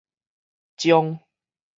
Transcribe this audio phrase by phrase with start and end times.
[0.79, 1.13] 鍾